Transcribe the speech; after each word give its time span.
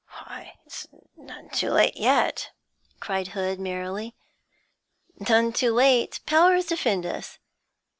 'Why, 0.25 0.57
it's 0.65 0.87
none 1.15 1.51
too 1.51 1.69
late 1.69 1.95
yet,' 1.95 2.49
cried 2.99 3.27
Hood, 3.27 3.59
merrily. 3.59 4.15
'None 5.29 5.53
too 5.53 5.71
late! 5.73 6.21
Powers 6.25 6.65
defend 6.65 7.05
us! 7.05 7.37